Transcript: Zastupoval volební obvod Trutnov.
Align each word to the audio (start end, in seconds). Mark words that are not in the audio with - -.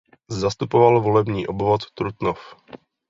Zastupoval 0.29 1.01
volební 1.01 1.47
obvod 1.47 1.91
Trutnov. 1.91 2.55